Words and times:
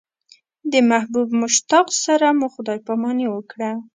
د 0.71 0.73
محبوب 0.89 1.27
مشتاق 1.41 1.87
سره 2.03 2.27
مو 2.37 2.47
خدای 2.55 2.79
پاماني 2.87 3.27
وکړه. 3.31 3.71